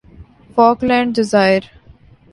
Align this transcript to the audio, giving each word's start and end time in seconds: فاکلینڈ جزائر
فاکلینڈ 0.55 1.09
جزائر 1.17 1.61